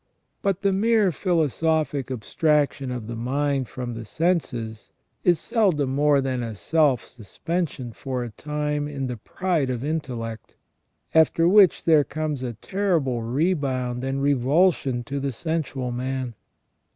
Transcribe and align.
But 0.41 0.63
the 0.63 0.73
mere 0.73 1.11
philosophic 1.11 2.09
abstraction 2.09 2.89
of 2.89 3.05
the 3.05 3.15
mind 3.15 3.67
from 3.69 3.93
the 3.93 4.03
senses 4.03 4.91
is 5.23 5.39
seldom 5.39 5.93
more 5.93 6.21
than 6.21 6.41
a 6.41 6.55
self 6.55 7.05
suspension 7.05 7.91
for 7.93 8.23
a 8.23 8.31
time 8.31 8.87
in 8.87 9.05
the 9.05 9.17
pride 9.17 9.69
of 9.69 9.83
intellect, 9.83 10.55
after 11.13 11.47
which 11.47 11.85
there 11.85 12.03
comes 12.03 12.41
a 12.41 12.53
terrible 12.53 13.21
rebound 13.21 14.03
and 14.03 14.23
revulsion 14.23 15.03
to 15.03 15.19
the 15.19 15.31
sensual 15.31 15.91
man. 15.91 16.33